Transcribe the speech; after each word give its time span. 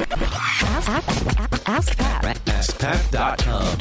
Ask, 0.00 0.88
ask, 0.88 1.68
ask 1.68 1.98
Pat. 1.98 2.36
AskPat.com. 2.46 3.78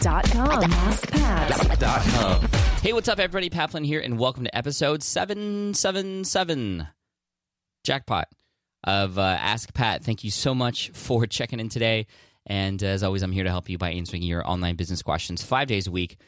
Dot 0.00 0.30
com. 0.30 0.72
Ask 0.72 1.08
Pat. 1.08 2.50
Hey, 2.82 2.92
what's 2.92 3.08
up, 3.08 3.18
everybody? 3.18 3.48
Pat 3.48 3.70
Flynn 3.70 3.84
here, 3.84 4.00
and 4.00 4.18
welcome 4.18 4.44
to 4.44 4.54
episode 4.54 5.02
777 5.02 6.86
Jackpot 7.84 8.28
of 8.84 9.18
uh, 9.18 9.22
Ask 9.22 9.72
Pat. 9.72 10.04
Thank 10.04 10.22
you 10.22 10.30
so 10.30 10.54
much 10.54 10.90
for 10.90 11.26
checking 11.26 11.58
in 11.58 11.70
today. 11.70 12.06
And 12.44 12.82
as 12.82 13.02
always, 13.02 13.22
I'm 13.22 13.32
here 13.32 13.44
to 13.44 13.50
help 13.50 13.70
you 13.70 13.78
by 13.78 13.92
answering 13.92 14.22
your 14.22 14.46
online 14.46 14.76
business 14.76 15.00
questions 15.00 15.42
five 15.42 15.66
days 15.68 15.86
a 15.86 15.90
week. 15.90 16.18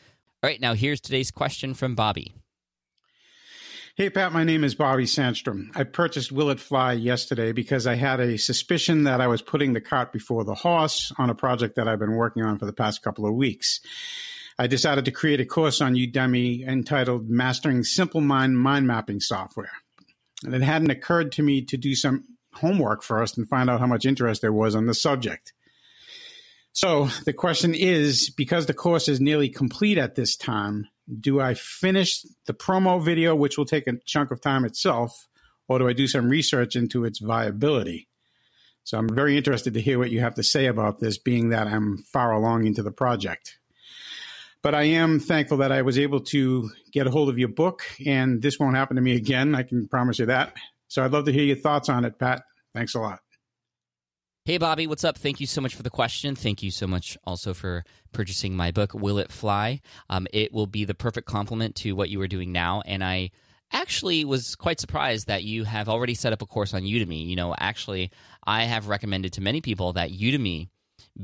All 0.42 0.48
right, 0.48 0.60
now 0.60 0.72
here's 0.72 1.00
today's 1.00 1.30
question 1.30 1.74
from 1.74 1.94
Bobby. 1.94 2.34
Hey, 3.96 4.10
Pat, 4.10 4.32
my 4.32 4.42
name 4.42 4.64
is 4.64 4.74
Bobby 4.74 5.04
Sandstrom. 5.04 5.70
I 5.76 5.84
purchased 5.84 6.32
Will 6.32 6.50
It 6.50 6.58
Fly 6.58 6.94
yesterday 6.94 7.52
because 7.52 7.86
I 7.86 7.94
had 7.94 8.18
a 8.18 8.36
suspicion 8.36 9.04
that 9.04 9.20
I 9.20 9.28
was 9.28 9.40
putting 9.40 9.72
the 9.72 9.80
cart 9.80 10.12
before 10.12 10.42
the 10.42 10.56
horse 10.56 11.12
on 11.16 11.30
a 11.30 11.34
project 11.36 11.76
that 11.76 11.86
I've 11.86 12.00
been 12.00 12.16
working 12.16 12.42
on 12.42 12.58
for 12.58 12.66
the 12.66 12.72
past 12.72 13.02
couple 13.02 13.24
of 13.24 13.36
weeks. 13.36 13.78
I 14.58 14.66
decided 14.66 15.04
to 15.04 15.12
create 15.12 15.38
a 15.38 15.46
course 15.46 15.80
on 15.80 15.94
Udemy 15.94 16.66
entitled 16.66 17.30
Mastering 17.30 17.84
Simple 17.84 18.20
Mind 18.20 18.58
Mind 18.58 18.88
Mapping 18.88 19.20
Software. 19.20 19.70
And 20.42 20.56
it 20.56 20.62
hadn't 20.62 20.90
occurred 20.90 21.30
to 21.30 21.44
me 21.44 21.62
to 21.62 21.76
do 21.76 21.94
some 21.94 22.24
homework 22.52 23.04
first 23.04 23.38
and 23.38 23.48
find 23.48 23.70
out 23.70 23.78
how 23.78 23.86
much 23.86 24.04
interest 24.04 24.40
there 24.40 24.52
was 24.52 24.74
on 24.74 24.86
the 24.86 24.94
subject. 24.94 25.52
So 26.72 27.10
the 27.26 27.32
question 27.32 27.76
is 27.76 28.28
because 28.28 28.66
the 28.66 28.74
course 28.74 29.08
is 29.08 29.20
nearly 29.20 29.50
complete 29.50 29.98
at 29.98 30.16
this 30.16 30.34
time, 30.34 30.88
do 31.20 31.40
I 31.40 31.54
finish 31.54 32.22
the 32.46 32.54
promo 32.54 33.02
video, 33.02 33.34
which 33.34 33.58
will 33.58 33.66
take 33.66 33.86
a 33.86 33.98
chunk 34.06 34.30
of 34.30 34.40
time 34.40 34.64
itself, 34.64 35.28
or 35.68 35.78
do 35.78 35.88
I 35.88 35.92
do 35.92 36.06
some 36.06 36.28
research 36.28 36.76
into 36.76 37.04
its 37.04 37.18
viability? 37.18 38.08
So 38.84 38.98
I'm 38.98 39.08
very 39.08 39.36
interested 39.36 39.74
to 39.74 39.80
hear 39.80 39.98
what 39.98 40.10
you 40.10 40.20
have 40.20 40.34
to 40.34 40.42
say 40.42 40.66
about 40.66 41.00
this, 41.00 41.18
being 41.18 41.50
that 41.50 41.66
I'm 41.66 41.98
far 42.12 42.32
along 42.32 42.66
into 42.66 42.82
the 42.82 42.92
project. 42.92 43.58
But 44.62 44.74
I 44.74 44.84
am 44.84 45.20
thankful 45.20 45.58
that 45.58 45.72
I 45.72 45.82
was 45.82 45.98
able 45.98 46.20
to 46.20 46.70
get 46.92 47.06
a 47.06 47.10
hold 47.10 47.28
of 47.28 47.38
your 47.38 47.48
book, 47.48 47.82
and 48.06 48.40
this 48.40 48.58
won't 48.58 48.76
happen 48.76 48.96
to 48.96 49.02
me 49.02 49.16
again. 49.16 49.54
I 49.54 49.62
can 49.62 49.88
promise 49.88 50.18
you 50.18 50.26
that. 50.26 50.54
So 50.88 51.04
I'd 51.04 51.12
love 51.12 51.24
to 51.26 51.32
hear 51.32 51.44
your 51.44 51.56
thoughts 51.56 51.88
on 51.88 52.04
it, 52.04 52.18
Pat. 52.18 52.44
Thanks 52.74 52.94
a 52.94 53.00
lot. 53.00 53.20
Hey, 54.46 54.58
Bobby, 54.58 54.86
what's 54.86 55.04
up? 55.04 55.16
Thank 55.16 55.40
you 55.40 55.46
so 55.46 55.62
much 55.62 55.74
for 55.74 55.82
the 55.82 55.88
question. 55.88 56.36
Thank 56.36 56.62
you 56.62 56.70
so 56.70 56.86
much 56.86 57.16
also 57.24 57.54
for 57.54 57.82
purchasing 58.12 58.54
my 58.54 58.72
book, 58.72 58.92
Will 58.92 59.16
It 59.16 59.32
Fly? 59.32 59.80
Um, 60.10 60.26
it 60.34 60.52
will 60.52 60.66
be 60.66 60.84
the 60.84 60.92
perfect 60.92 61.26
complement 61.26 61.76
to 61.76 61.92
what 61.92 62.10
you 62.10 62.20
are 62.20 62.28
doing 62.28 62.52
now. 62.52 62.82
And 62.84 63.02
I 63.02 63.30
actually 63.72 64.22
was 64.22 64.54
quite 64.54 64.80
surprised 64.80 65.28
that 65.28 65.44
you 65.44 65.64
have 65.64 65.88
already 65.88 66.12
set 66.12 66.34
up 66.34 66.42
a 66.42 66.46
course 66.46 66.74
on 66.74 66.82
Udemy. 66.82 67.26
You 67.26 67.36
know, 67.36 67.54
actually, 67.58 68.10
I 68.46 68.64
have 68.64 68.88
recommended 68.88 69.32
to 69.32 69.40
many 69.40 69.62
people 69.62 69.94
that 69.94 70.10
Udemy 70.10 70.68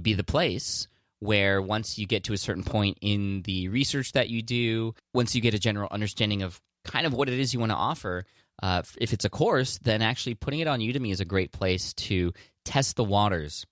be 0.01 0.15
the 0.15 0.25
place 0.25 0.89
where 1.19 1.61
once 1.61 1.99
you 1.99 2.07
get 2.07 2.25
to 2.25 2.33
a 2.33 2.39
certain 2.39 2.65
point 2.65 2.97
in 3.03 3.43
the 3.43 3.69
research 3.69 4.13
that 4.13 4.31
you 4.31 4.41
do, 4.41 4.95
once 5.13 5.35
you 5.35 5.43
get 5.43 5.53
a 5.53 5.59
general 5.59 5.89
understanding 5.91 6.41
of 6.43 6.59
kind 6.87 7.05
of 7.05 7.13
what 7.13 7.29
it 7.29 7.39
is 7.39 7.53
you 7.53 7.61
want 7.61 7.71
to 7.71 7.77
offer, 7.77 8.25
uh, 8.63 8.83
if 8.99 9.13
it's 9.13 9.25
a 9.25 9.31
course, 9.31 9.79
then 9.79 10.03
actually 10.03 10.35
putting 10.35 10.61
it 10.61 10.67
on 10.67 10.81
Udemy 10.81 11.13
is 11.13 11.21
a 11.21 11.25
great 11.25 11.53
place 11.53 11.93
to 11.95 12.33
test 12.71 12.95
the 12.95 13.05
waters. 13.05 13.67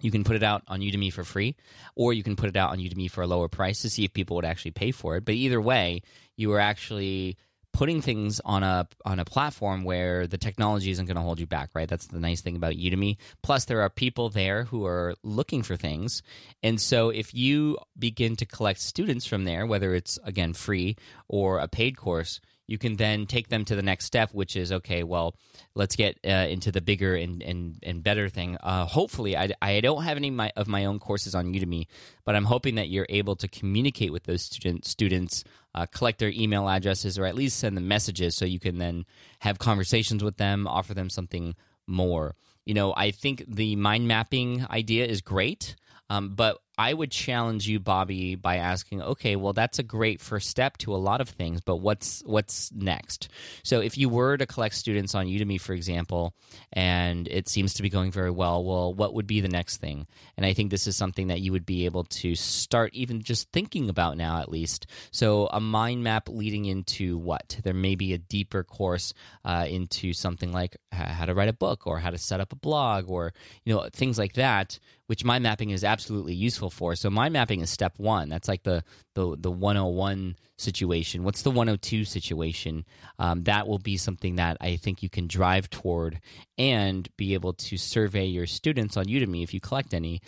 You 0.00 0.10
can 0.10 0.24
put 0.24 0.36
it 0.36 0.42
out 0.42 0.62
on 0.66 0.80
Udemy 0.80 1.12
for 1.12 1.22
free, 1.22 1.54
or 1.94 2.12
you 2.12 2.24
can 2.24 2.36
put 2.36 2.48
it 2.48 2.56
out 2.56 2.70
on 2.70 2.78
Udemy 2.78 3.08
for 3.08 3.22
a 3.22 3.26
lower 3.26 3.48
price 3.48 3.82
to 3.82 3.88
see 3.88 4.04
if 4.04 4.12
people 4.12 4.34
would 4.36 4.44
actually 4.44 4.72
pay 4.72 4.90
for 4.90 5.16
it. 5.16 5.24
But 5.24 5.36
either 5.36 5.60
way, 5.60 6.02
you 6.36 6.52
are 6.52 6.60
actually 6.60 7.36
putting 7.72 8.00
things 8.00 8.40
on 8.44 8.62
a 8.62 8.88
on 9.04 9.20
a 9.20 9.24
platform 9.24 9.84
where 9.84 10.26
the 10.26 10.38
technology 10.38 10.90
isn't 10.90 11.06
going 11.06 11.16
to 11.16 11.22
hold 11.22 11.38
you 11.38 11.46
back, 11.46 11.70
right? 11.72 11.88
That's 11.88 12.08
the 12.08 12.18
nice 12.18 12.40
thing 12.40 12.56
about 12.56 12.72
Udemy. 12.72 13.16
Plus, 13.42 13.66
there 13.66 13.80
are 13.82 13.90
people 13.90 14.28
there 14.28 14.64
who 14.64 14.84
are 14.86 15.14
looking 15.22 15.62
for 15.62 15.76
things, 15.76 16.22
and 16.64 16.80
so 16.80 17.10
if 17.10 17.32
you 17.32 17.78
begin 17.96 18.34
to 18.36 18.44
collect 18.44 18.80
students 18.80 19.24
from 19.24 19.44
there, 19.44 19.66
whether 19.66 19.94
it's 19.94 20.18
again 20.24 20.52
free 20.52 20.96
or 21.28 21.58
a 21.58 21.68
paid 21.68 21.96
course, 21.96 22.40
you 22.66 22.78
can 22.78 22.96
then 22.96 23.26
take 23.26 23.48
them 23.48 23.64
to 23.64 23.76
the 23.76 23.82
next 23.82 24.06
step, 24.06 24.30
which 24.32 24.56
is 24.56 24.72
okay. 24.72 25.02
Well, 25.02 25.36
let's 25.74 25.96
get 25.96 26.18
uh, 26.24 26.46
into 26.48 26.72
the 26.72 26.80
bigger 26.80 27.14
and 27.14 27.42
and, 27.42 27.78
and 27.82 28.02
better 28.02 28.28
thing. 28.28 28.56
Uh, 28.62 28.86
hopefully, 28.86 29.36
I, 29.36 29.50
I 29.62 29.80
don't 29.80 30.02
have 30.02 30.16
any 30.16 30.28
of 30.28 30.34
my, 30.34 30.52
of 30.56 30.68
my 30.68 30.84
own 30.84 30.98
courses 30.98 31.34
on 31.34 31.52
Udemy, 31.52 31.86
but 32.24 32.34
I'm 32.34 32.44
hoping 32.44 32.74
that 32.76 32.88
you're 32.88 33.06
able 33.08 33.36
to 33.36 33.48
communicate 33.48 34.12
with 34.12 34.24
those 34.24 34.42
student, 34.42 34.84
students, 34.84 35.44
uh, 35.74 35.86
collect 35.86 36.18
their 36.18 36.30
email 36.30 36.68
addresses, 36.68 37.18
or 37.18 37.24
at 37.24 37.34
least 37.34 37.58
send 37.58 37.76
them 37.76 37.88
messages, 37.88 38.36
so 38.36 38.44
you 38.44 38.60
can 38.60 38.78
then 38.78 39.04
have 39.40 39.58
conversations 39.58 40.24
with 40.24 40.36
them, 40.36 40.66
offer 40.66 40.94
them 40.94 41.10
something 41.10 41.54
more. 41.86 42.34
You 42.64 42.74
know, 42.74 42.92
I 42.96 43.12
think 43.12 43.44
the 43.46 43.76
mind 43.76 44.08
mapping 44.08 44.66
idea 44.68 45.06
is 45.06 45.20
great. 45.20 45.76
Um, 46.08 46.34
but 46.34 46.58
I 46.78 46.92
would 46.92 47.10
challenge 47.10 47.66
you, 47.66 47.80
Bobby, 47.80 48.34
by 48.34 48.56
asking, 48.56 49.00
okay, 49.00 49.34
well, 49.34 49.54
that's 49.54 49.78
a 49.78 49.82
great 49.82 50.20
first 50.20 50.50
step 50.50 50.76
to 50.78 50.94
a 50.94 50.98
lot 50.98 51.22
of 51.22 51.28
things, 51.30 51.62
but 51.62 51.76
what's 51.76 52.22
what's 52.26 52.70
next? 52.72 53.28
So, 53.62 53.80
if 53.80 53.96
you 53.96 54.10
were 54.10 54.36
to 54.36 54.46
collect 54.46 54.74
students 54.74 55.14
on 55.14 55.26
Udemy, 55.26 55.58
for 55.58 55.72
example, 55.72 56.34
and 56.72 57.28
it 57.28 57.48
seems 57.48 57.74
to 57.74 57.82
be 57.82 57.88
going 57.88 58.10
very 58.10 58.30
well, 58.30 58.62
well, 58.62 58.92
what 58.92 59.14
would 59.14 59.26
be 59.26 59.40
the 59.40 59.48
next 59.48 59.78
thing? 59.78 60.06
And 60.36 60.44
I 60.44 60.52
think 60.52 60.70
this 60.70 60.86
is 60.86 60.96
something 60.96 61.28
that 61.28 61.40
you 61.40 61.52
would 61.52 61.64
be 61.64 61.86
able 61.86 62.04
to 62.04 62.34
start 62.34 62.92
even 62.92 63.22
just 63.22 63.50
thinking 63.52 63.88
about 63.88 64.18
now, 64.18 64.40
at 64.40 64.50
least. 64.50 64.86
So, 65.12 65.46
a 65.46 65.60
mind 65.60 66.04
map 66.04 66.28
leading 66.28 66.66
into 66.66 67.16
what? 67.16 67.58
There 67.64 67.72
may 67.74 67.94
be 67.94 68.12
a 68.12 68.18
deeper 68.18 68.62
course 68.64 69.14
uh, 69.46 69.66
into 69.66 70.12
something 70.12 70.52
like 70.52 70.76
how 70.92 71.24
to 71.24 71.34
write 71.34 71.48
a 71.48 71.54
book 71.54 71.86
or 71.86 72.00
how 72.00 72.10
to 72.10 72.18
set 72.18 72.40
up 72.40 72.52
a 72.52 72.56
blog 72.56 73.08
or 73.08 73.32
you 73.64 73.74
know 73.74 73.88
things 73.92 74.18
like 74.18 74.34
that 74.34 74.78
which 75.06 75.24
mind 75.24 75.42
mapping 75.42 75.70
is 75.70 75.84
absolutely 75.84 76.34
useful 76.34 76.65
for. 76.70 76.94
So 76.94 77.10
mind 77.10 77.32
mapping 77.32 77.60
is 77.60 77.70
step 77.70 77.94
one. 77.98 78.28
That's 78.28 78.48
like 78.48 78.62
the 78.62 78.84
the 79.14 79.36
the 79.38 79.50
101 79.50 80.36
situation. 80.58 81.24
What's 81.24 81.42
the 81.42 81.50
102 81.50 82.04
situation? 82.04 82.84
Um, 83.18 83.42
that 83.44 83.66
will 83.66 83.78
be 83.78 83.96
something 83.96 84.36
that 84.36 84.56
I 84.60 84.76
think 84.76 85.02
you 85.02 85.10
can 85.10 85.26
drive 85.26 85.70
toward 85.70 86.20
and 86.58 87.08
be 87.16 87.34
able 87.34 87.52
to 87.54 87.76
survey 87.76 88.24
your 88.24 88.46
students 88.46 88.96
on 88.96 89.06
Udemy 89.06 89.42
if 89.42 89.52
you 89.54 89.60
collect 89.60 89.94
any. 89.94 90.20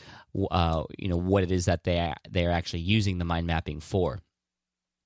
Uh, 0.51 0.85
you 0.99 1.09
know 1.09 1.17
what 1.17 1.43
it 1.43 1.51
is 1.51 1.67
that 1.67 1.85
they 1.85 2.13
they 2.29 2.47
are 2.47 2.53
actually 2.53 2.81
using 2.81 3.19
the 3.19 3.25
mind 3.25 3.47
mapping 3.47 3.81
for. 3.81 4.21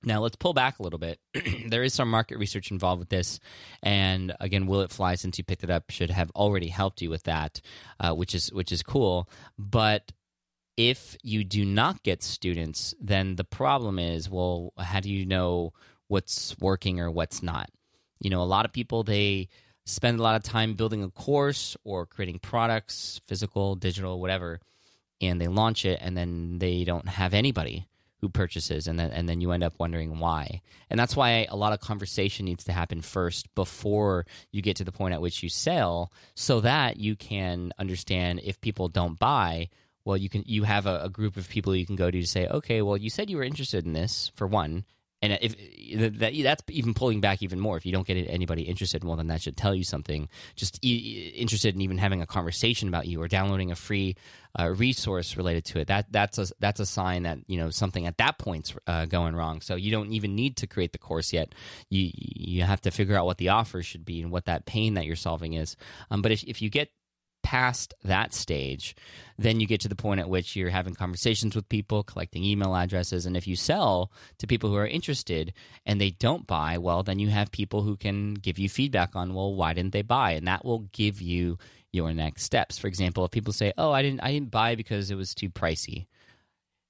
Now 0.05 0.19
let's 0.19 0.35
pull 0.35 0.53
back 0.53 0.79
a 0.79 0.83
little 0.83 0.99
bit. 0.99 1.19
there 1.67 1.83
is 1.83 1.93
some 1.93 2.09
market 2.09 2.37
research 2.37 2.71
involved 2.71 2.99
with 2.99 3.09
this, 3.09 3.39
and 3.81 4.35
again, 4.39 4.67
will 4.67 4.81
it 4.81 4.91
fly? 4.91 5.15
Since 5.15 5.37
you 5.37 5.43
picked 5.43 5.63
it 5.63 5.69
up, 5.69 5.89
should 5.89 6.09
have 6.09 6.29
already 6.31 6.67
helped 6.67 7.01
you 7.01 7.09
with 7.09 7.23
that, 7.23 7.61
uh, 7.99 8.13
which 8.13 8.35
is 8.35 8.51
which 8.51 8.71
is 8.71 8.83
cool. 8.83 9.29
But 9.57 10.11
if 10.77 11.17
you 11.21 11.43
do 11.43 11.65
not 11.65 12.03
get 12.03 12.23
students, 12.23 12.95
then 12.99 13.35
the 13.35 13.43
problem 13.43 13.99
is, 13.99 14.29
well, 14.29 14.73
how 14.77 14.99
do 14.99 15.09
you 15.09 15.25
know 15.25 15.73
what's 16.07 16.55
working 16.59 16.99
or 16.99 17.11
what's 17.11 17.43
not? 17.43 17.69
You 18.19 18.29
know, 18.29 18.41
a 18.41 18.45
lot 18.45 18.65
of 18.65 18.73
people 18.73 19.03
they 19.03 19.49
spend 19.85 20.19
a 20.19 20.23
lot 20.23 20.35
of 20.35 20.43
time 20.43 20.73
building 20.73 21.03
a 21.03 21.09
course 21.09 21.75
or 21.83 22.05
creating 22.05 22.39
products, 22.39 23.19
physical, 23.27 23.75
digital, 23.75 24.19
whatever, 24.19 24.61
and 25.21 25.39
they 25.39 25.47
launch 25.47 25.85
it, 25.85 25.99
and 26.01 26.17
then 26.17 26.59
they 26.59 26.83
don't 26.83 27.07
have 27.07 27.33
anybody 27.33 27.87
who 28.23 28.29
purchases 28.29 28.87
and 28.87 28.97
then 28.97 29.11
and 29.11 29.27
then 29.27 29.41
you 29.41 29.51
end 29.51 29.65
up 29.65 29.73
wondering 29.79 30.17
why 30.17 30.61
and 30.89 30.97
that's 30.97 31.13
why 31.13 31.45
a 31.49 31.57
lot 31.57 31.73
of 31.73 31.81
conversation 31.81 32.45
needs 32.45 32.63
to 32.63 32.71
happen 32.71 33.01
first 33.01 33.53
before 33.53 34.25
you 34.49 34.61
get 34.61 34.77
to 34.77 34.85
the 34.85 34.93
point 34.93 35.13
at 35.13 35.19
which 35.19 35.43
you 35.43 35.49
sell 35.49 36.09
so 36.33 36.61
that 36.61 36.95
you 36.95 37.17
can 37.17 37.73
understand 37.77 38.39
if 38.41 38.61
people 38.61 38.87
don't 38.87 39.19
buy 39.19 39.67
well 40.05 40.17
you 40.17 40.29
can 40.29 40.43
you 40.45 40.63
have 40.63 40.85
a, 40.85 41.01
a 41.03 41.09
group 41.09 41.37
of 41.37 41.49
people 41.49 41.75
you 41.75 41.85
can 41.85 41.95
go 41.95 42.11
to 42.11 42.19
to 42.19 42.27
say 42.27 42.47
okay 42.47 42.81
well 42.81 42.97
you 42.97 43.09
said 43.09 43.29
you 43.29 43.37
were 43.37 43.43
interested 43.43 43.85
in 43.85 43.93
this 43.93 44.31
for 44.35 44.47
one. 44.47 44.85
And 45.21 45.39
if 45.41 46.19
that 46.19 46.33
that's 46.43 46.63
even 46.67 46.93
pulling 46.93 47.21
back 47.21 47.41
even 47.41 47.57
more. 47.57 47.77
If 47.77 47.85
you 47.85 47.93
don't 47.93 48.05
get 48.05 48.17
anybody 48.29 48.63
interested 48.63 49.05
well 49.05 49.15
then 49.15 49.27
that 49.27 49.41
should 49.41 49.55
tell 49.55 49.73
you 49.73 49.85
something. 49.85 50.27
Just 50.57 50.83
interested 50.83 51.75
in 51.75 51.79
even 51.79 51.97
having 51.97 52.21
a 52.21 52.25
conversation 52.25 52.89
about 52.89 53.07
you 53.07 53.21
or 53.21 53.29
downloading 53.29 53.71
a 53.71 53.75
free 53.75 54.17
uh, 54.59 54.67
resource 54.69 55.37
related 55.37 55.63
to 55.65 55.79
it. 55.79 55.87
That 55.87 56.11
that's 56.11 56.39
a 56.39 56.47
that's 56.59 56.81
a 56.81 56.85
sign 56.85 57.23
that 57.23 57.39
you 57.47 57.57
know 57.57 57.69
something 57.69 58.05
at 58.05 58.17
that 58.17 58.37
point's 58.37 58.75
uh, 58.85 59.05
going 59.05 59.33
wrong. 59.33 59.61
So 59.61 59.75
you 59.75 59.91
don't 59.91 60.11
even 60.11 60.35
need 60.35 60.57
to 60.57 60.67
create 60.67 60.91
the 60.91 60.97
course 60.97 61.31
yet. 61.31 61.55
You 61.89 62.11
you 62.13 62.63
have 62.63 62.81
to 62.81 62.91
figure 62.91 63.15
out 63.15 63.25
what 63.25 63.37
the 63.37 63.47
offer 63.47 63.81
should 63.81 64.03
be 64.03 64.21
and 64.21 64.29
what 64.29 64.43
that 64.45 64.65
pain 64.65 64.95
that 64.95 65.05
you're 65.05 65.15
solving 65.15 65.53
is. 65.53 65.77
Um, 66.11 66.21
but 66.21 66.33
if, 66.33 66.43
if 66.43 66.61
you 66.61 66.69
get 66.69 66.89
past 67.43 67.93
that 68.03 68.33
stage, 68.33 68.95
then 69.37 69.59
you 69.59 69.67
get 69.67 69.81
to 69.81 69.89
the 69.89 69.95
point 69.95 70.19
at 70.19 70.29
which 70.29 70.55
you're 70.55 70.69
having 70.69 70.95
conversations 70.95 71.55
with 71.55 71.69
people, 71.69 72.03
collecting 72.03 72.43
email 72.43 72.75
addresses. 72.75 73.25
And 73.25 73.37
if 73.37 73.47
you 73.47 73.55
sell 73.55 74.11
to 74.39 74.47
people 74.47 74.69
who 74.69 74.77
are 74.77 74.87
interested 74.87 75.53
and 75.85 76.01
they 76.01 76.11
don't 76.11 76.47
buy, 76.47 76.77
well, 76.77 77.03
then 77.03 77.19
you 77.19 77.29
have 77.29 77.51
people 77.51 77.83
who 77.83 77.95
can 77.95 78.33
give 78.33 78.57
you 78.57 78.69
feedback 78.69 79.15
on, 79.15 79.33
well, 79.33 79.53
why 79.53 79.73
didn't 79.73 79.93
they 79.93 80.01
buy? 80.01 80.31
And 80.31 80.47
that 80.47 80.65
will 80.65 80.87
give 80.93 81.21
you 81.21 81.57
your 81.91 82.11
next 82.13 82.43
steps. 82.43 82.77
For 82.79 82.87
example, 82.87 83.23
if 83.25 83.31
people 83.31 83.53
say, 83.53 83.73
oh, 83.77 83.91
I 83.91 84.01
didn't, 84.01 84.21
I 84.23 84.31
didn't 84.31 84.51
buy 84.51 84.75
because 84.75 85.11
it 85.11 85.15
was 85.15 85.35
too 85.35 85.49
pricey. 85.49 86.07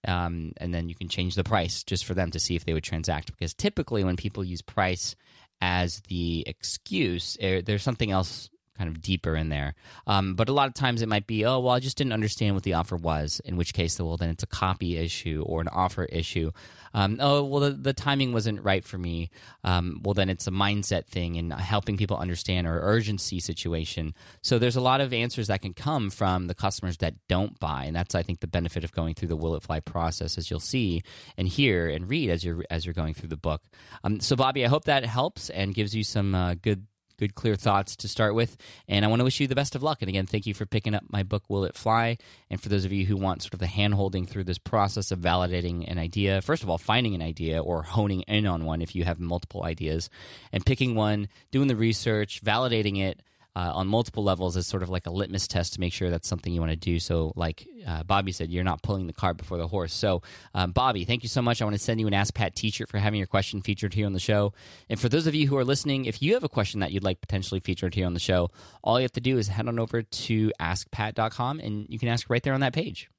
Um, 0.07 0.51
and 0.57 0.73
then 0.73 0.89
you 0.89 0.95
can 0.95 1.07
change 1.07 1.35
the 1.35 1.43
price 1.43 1.83
just 1.83 2.05
for 2.05 2.13
them 2.13 2.31
to 2.31 2.39
see 2.39 2.55
if 2.55 2.65
they 2.65 2.73
would 2.73 2.83
transact. 2.83 3.31
Because 3.31 3.53
typically, 3.53 4.03
when 4.03 4.17
people 4.17 4.43
use 4.43 4.61
price 4.61 5.15
as 5.61 6.01
the 6.09 6.43
excuse, 6.45 7.37
er, 7.41 7.61
there's 7.61 7.83
something 7.83 8.11
else 8.11 8.49
kind 8.77 8.89
of 8.89 9.01
deeper 9.01 9.35
in 9.35 9.49
there. 9.49 9.75
Um, 10.07 10.35
but 10.35 10.49
a 10.49 10.53
lot 10.53 10.67
of 10.67 10.73
times 10.73 11.01
it 11.01 11.09
might 11.09 11.27
be, 11.27 11.45
oh, 11.45 11.59
well, 11.59 11.75
I 11.75 11.79
just 11.79 11.97
didn't 11.97 12.13
understand 12.13 12.55
what 12.55 12.63
the 12.63 12.73
offer 12.73 12.95
was, 12.95 13.41
in 13.45 13.55
which 13.55 13.73
case, 13.73 13.99
well, 13.99 14.17
then 14.17 14.29
it's 14.29 14.43
a 14.43 14.47
copy 14.47 14.97
issue 14.97 15.43
or 15.45 15.61
an 15.61 15.67
offer 15.67 16.05
issue. 16.05 16.51
Um, 16.95 17.17
oh, 17.19 17.43
well, 17.43 17.61
the, 17.61 17.71
the, 17.71 17.93
timing 17.93 18.33
wasn't 18.33 18.63
right 18.63 18.83
for 18.83 18.97
me. 18.97 19.31
Um, 19.63 20.01
well, 20.03 20.13
then 20.13 20.29
it's 20.29 20.45
a 20.45 20.51
mindset 20.51 21.05
thing 21.05 21.37
and 21.37 21.51
helping 21.51 21.97
people 21.97 22.17
understand 22.17 22.67
or 22.67 22.79
urgency 22.81 23.39
situation. 23.39 24.13
So 24.41 24.59
there's 24.59 24.75
a 24.75 24.81
lot 24.81 25.01
of 25.01 25.11
answers 25.11 25.47
that 25.47 25.61
can 25.61 25.73
come 25.73 26.11
from 26.11 26.47
the 26.47 26.53
customers 26.53 26.97
that 26.97 27.15
don't 27.27 27.59
buy. 27.59 27.85
And 27.85 27.95
that's, 27.95 28.13
I 28.13 28.21
think, 28.21 28.41
the 28.41 28.47
benefit 28.47 28.83
of 28.83 28.91
going 28.91 29.15
through 29.15 29.29
the 29.29 29.35
Will 29.35 29.55
It 29.55 29.63
Fly 29.63 29.79
process, 29.79 30.37
as 30.37 30.51
you'll 30.51 30.59
see 30.59 31.01
and 31.35 31.47
hear 31.47 31.89
and 31.89 32.07
read 32.09 32.29
as 32.29 32.43
you're, 32.43 32.63
as 32.69 32.85
you're 32.85 32.93
going 32.93 33.15
through 33.15 33.29
the 33.29 33.37
book. 33.37 33.63
Um, 34.03 34.19
so, 34.19 34.35
Bobby, 34.35 34.63
I 34.63 34.67
hope 34.67 34.85
that 34.85 35.03
helps 35.05 35.49
and 35.49 35.73
gives 35.73 35.95
you 35.95 36.03
some 36.03 36.35
uh, 36.35 36.53
good 36.55 36.85
good, 37.17 37.35
clear 37.35 37.55
thoughts 37.55 37.95
to 37.97 38.07
start 38.07 38.35
with. 38.35 38.57
And 38.87 39.03
I 39.03 39.07
want 39.07 39.19
to 39.19 39.23
wish 39.23 39.39
you 39.39 39.47
the 39.47 39.55
best 39.55 39.75
of 39.75 39.83
luck. 39.83 40.01
And 40.01 40.09
again, 40.09 40.25
thank 40.25 40.45
you 40.45 40.53
for 40.53 40.65
picking 40.65 40.95
up 40.95 41.03
my 41.09 41.23
book, 41.23 41.43
Will 41.49 41.65
It 41.65 41.75
Fly? 41.75 42.17
And 42.49 42.61
for 42.61 42.69
those 42.69 42.85
of 42.85 42.91
you 42.91 43.05
who 43.05 43.17
want 43.17 43.41
sort 43.41 43.53
of 43.53 43.59
the 43.59 43.67
hand 43.67 43.93
holding 43.93 44.25
through 44.25 44.45
this 44.45 44.57
process 44.57 45.11
of 45.11 45.19
validating 45.19 45.89
an 45.89 45.97
idea, 45.97 46.41
first 46.41 46.63
of 46.63 46.69
all, 46.69 46.77
finding 46.77 47.15
an 47.15 47.21
idea 47.21 47.61
or 47.61 47.83
honing 47.83 48.21
in 48.21 48.45
on 48.45 48.65
one 48.65 48.81
if 48.81 48.95
you 48.95 49.03
have 49.03 49.19
multiple 49.19 49.63
ideas, 49.63 50.09
and 50.51 50.65
picking 50.65 50.95
one, 50.95 51.27
doing 51.51 51.67
the 51.67 51.75
research, 51.75 52.43
validating 52.43 52.99
it 52.99 53.21
uh, 53.55 53.71
on 53.73 53.87
multiple 53.87 54.23
levels 54.23 54.57
as 54.57 54.65
sort 54.65 54.81
of 54.81 54.89
like 54.89 55.05
a 55.05 55.11
litmus 55.11 55.47
test 55.47 55.73
to 55.73 55.79
make 55.79 55.93
sure 55.93 56.09
that's 56.09 56.27
something 56.27 56.51
you 56.51 56.59
want 56.59 56.71
to 56.71 56.77
do. 56.77 56.99
So, 56.99 57.33
like 57.35 57.67
uh, 57.85 58.03
Bobby 58.03 58.31
said, 58.31 58.49
you're 58.49 58.63
not 58.63 58.81
pulling 58.81 59.07
the 59.07 59.13
cart 59.13 59.37
before 59.37 59.57
the 59.57 59.67
horse. 59.67 59.93
So, 59.93 60.23
um, 60.55 60.71
Bobby, 60.71 61.05
thank 61.05 61.23
you 61.23 61.29
so 61.29 61.41
much. 61.41 61.61
I 61.61 61.65
want 61.65 61.75
to 61.75 61.83
send 61.83 61.99
you 61.99 62.07
an 62.07 62.13
Ask 62.13 62.33
Pat 62.33 62.55
T-shirt 62.55 62.89
for 62.89 62.97
having 62.97 63.19
your 63.19 63.27
question 63.27 63.61
featured 63.61 63.93
here 63.93 64.05
on 64.05 64.13
the 64.13 64.19
show. 64.19 64.53
And 64.89 64.99
for 64.99 65.07
those 65.07 65.27
of 65.27 65.35
you 65.35 65.47
who 65.47 65.57
are 65.57 65.65
listening, 65.65 66.05
if 66.05 66.21
you 66.21 66.33
have 66.33 66.43
a 66.43 66.49
question 66.49 66.79
that 66.79 66.91
you'd 66.91 67.03
like 67.03 67.21
potentially 67.21 67.59
featured 67.59 67.93
here 67.93 68.07
on 68.07 68.13
the 68.13 68.19
show, 68.19 68.49
all 68.83 68.99
you 68.99 69.03
have 69.03 69.11
to 69.13 69.21
do 69.21 69.37
is 69.37 69.49
head 69.49 69.67
on 69.67 69.77
over 69.77 70.01
to 70.01 70.51
AskPat.com 70.59 71.59
and 71.59 71.85
you 71.89 71.99
can 71.99 72.09
ask 72.09 72.29
right 72.29 72.41
there 72.41 72.53
on 72.53 72.61
that 72.61 72.73
page. 72.73 73.09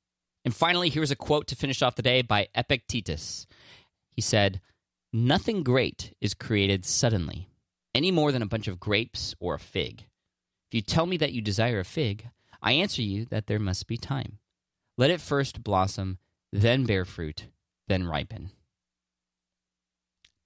And 0.44 0.54
finally, 0.54 0.90
here's 0.90 1.10
a 1.10 1.16
quote 1.16 1.46
to 1.48 1.56
finish 1.56 1.80
off 1.80 1.94
the 1.94 2.02
day 2.02 2.22
by 2.22 2.48
Epictetus. 2.54 3.46
He 4.10 4.20
said, 4.20 4.60
"Nothing 5.12 5.62
great 5.62 6.14
is 6.20 6.34
created 6.34 6.84
suddenly." 6.84 7.48
Any 7.94 8.10
more 8.10 8.30
than 8.32 8.42
a 8.42 8.46
bunch 8.46 8.68
of 8.68 8.80
grapes 8.80 9.34
or 9.38 9.54
a 9.54 9.58
fig. 9.58 10.04
You 10.74 10.80
tell 10.80 11.06
me 11.06 11.16
that 11.18 11.32
you 11.32 11.40
desire 11.40 11.78
a 11.78 11.84
fig, 11.84 12.30
I 12.60 12.72
answer 12.72 13.00
you 13.00 13.26
that 13.26 13.46
there 13.46 13.60
must 13.60 13.86
be 13.86 13.96
time. 13.96 14.40
Let 14.98 15.08
it 15.08 15.20
first 15.20 15.62
blossom, 15.62 16.18
then 16.52 16.82
bear 16.84 17.04
fruit, 17.04 17.46
then 17.86 18.08
ripen. 18.08 18.50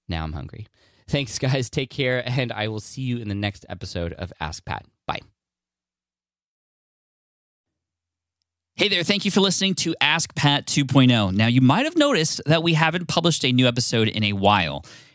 Now 0.06 0.24
I'm 0.24 0.34
hungry. 0.34 0.66
Thanks, 1.08 1.38
guys. 1.38 1.70
Take 1.70 1.88
care, 1.88 2.22
and 2.26 2.52
I 2.52 2.68
will 2.68 2.78
see 2.78 3.00
you 3.00 3.16
in 3.16 3.28
the 3.28 3.34
next 3.34 3.64
episode 3.70 4.12
of 4.12 4.30
Ask 4.38 4.66
Pat. 4.66 4.84
Bye. 5.06 5.20
Hey 8.74 8.88
there, 8.88 9.04
thank 9.04 9.24
you 9.24 9.30
for 9.30 9.40
listening 9.40 9.76
to 9.76 9.94
Ask 9.98 10.34
Pat 10.34 10.66
2.0. 10.66 11.32
Now, 11.32 11.46
you 11.46 11.62
might 11.62 11.86
have 11.86 11.96
noticed 11.96 12.42
that 12.44 12.62
we 12.62 12.74
haven't 12.74 13.08
published 13.08 13.46
a 13.46 13.52
new 13.52 13.66
episode 13.66 14.08
in 14.08 14.22
a 14.24 14.34
while. 14.34 14.84